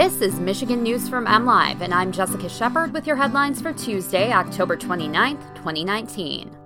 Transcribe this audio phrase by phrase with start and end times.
[0.00, 4.32] This is Michigan News from MLive, and I'm Jessica Shepard with your headlines for Tuesday,
[4.32, 6.56] October 29th, 2019.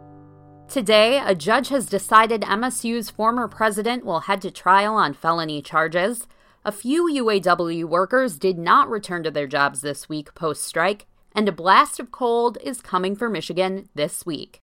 [0.69, 6.29] Today, a judge has decided MSU's former president will head to trial on felony charges.
[6.65, 11.49] A few UAW workers did not return to their jobs this week post strike, and
[11.49, 14.61] a blast of cold is coming for Michigan this week.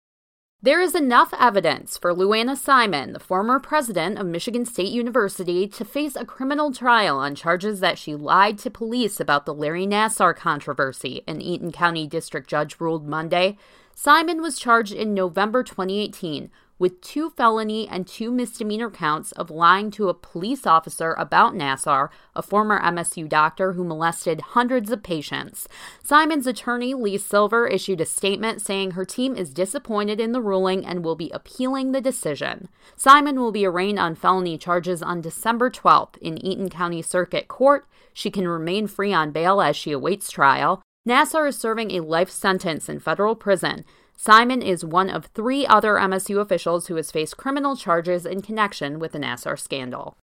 [0.66, 5.86] There is enough evidence for Lou-Anna Simon, the former president of Michigan State University, to
[5.86, 10.36] face a criminal trial on charges that she lied to police about the Larry Nassar
[10.36, 13.60] controversy, an Eaton County District Judge ruled Monday.
[13.94, 19.90] Simon was charged in November 2018 with two felony and two misdemeanor counts of lying
[19.92, 25.68] to a police officer about Nassar, a former MSU doctor who molested hundreds of patients.
[26.04, 30.86] Simon's attorney, Lee Silver, issued a statement saying her team is disappointed in the ruling
[30.86, 32.68] and will be appealing the decision.
[32.96, 37.88] Simon will be arraigned on felony charges on December 12th in Eaton County Circuit Court.
[38.14, 40.82] She can remain free on bail as she awaits trial.
[41.08, 43.86] Nassar is serving a life sentence in federal prison.
[44.18, 48.98] Simon is one of three other MSU officials who has faced criminal charges in connection
[48.98, 50.18] with the Nassar scandal.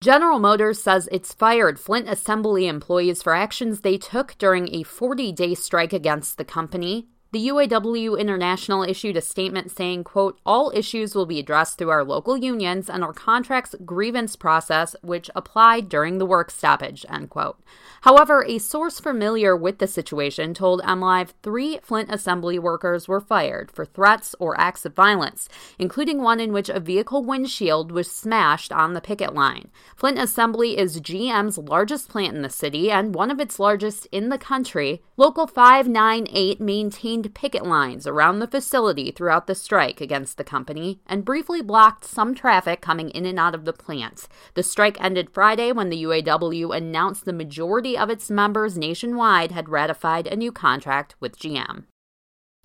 [0.00, 5.32] General Motors says it's fired Flint Assembly employees for actions they took during a 40
[5.32, 7.08] day strike against the company.
[7.34, 12.04] The UAW International issued a statement saying, quote, all issues will be addressed through our
[12.04, 17.58] local unions and our contract's grievance process, which applied during the work stoppage, end quote.
[18.02, 23.68] However, a source familiar with the situation told MLive three Flint assembly workers were fired
[23.72, 28.70] for threats or acts of violence, including one in which a vehicle windshield was smashed
[28.70, 29.70] on the picket line.
[29.96, 34.28] Flint Assembly is GM's largest plant in the city and one of its largest in
[34.28, 35.02] the country.
[35.16, 41.24] Local 598 maintained picket lines around the facility throughout the strike against the company and
[41.24, 44.28] briefly blocked some traffic coming in and out of the plant.
[44.54, 49.68] The strike ended Friday when the UAW announced the majority of its members nationwide had
[49.68, 51.84] ratified a new contract with GM.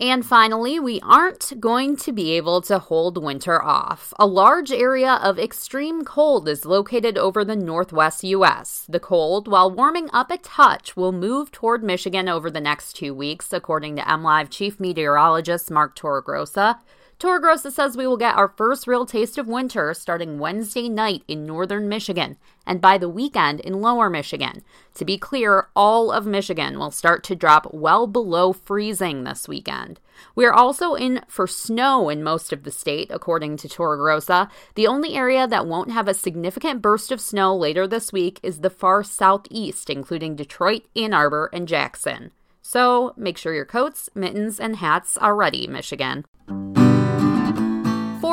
[0.00, 4.14] And finally, we aren't going to be able to hold winter off.
[4.18, 8.86] A large area of extreme cold is located over the northwest U.S.
[8.88, 13.12] The cold, while warming up a touch, will move toward Michigan over the next two
[13.12, 16.78] weeks, according to MLive Chief Meteorologist Mark Torregrossa.
[17.20, 21.44] Torregrossa says we will get our first real taste of winter starting Wednesday night in
[21.44, 24.62] northern Michigan and by the weekend in lower Michigan.
[24.94, 30.00] To be clear, all of Michigan will start to drop well below freezing this weekend.
[30.34, 34.48] We are also in for snow in most of the state, according to Torregrossa.
[34.74, 38.60] The only area that won't have a significant burst of snow later this week is
[38.60, 42.30] the far southeast, including Detroit, Ann Arbor, and Jackson.
[42.62, 46.24] So make sure your coats, mittens, and hats are ready, Michigan.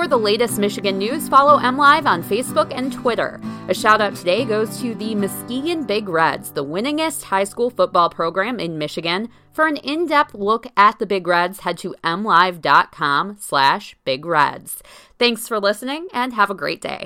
[0.08, 3.42] For the latest Michigan news, follow MLive on Facebook and Twitter.
[3.68, 8.10] A shout out today goes to the Muskegon Big Reds, the winningest high school football
[8.10, 9.28] program in Michigan.
[9.52, 14.82] For an in-depth look at the Big Reds, head to mlive.com slash Big Reds.
[15.20, 17.06] Thanks for listening and have a great day.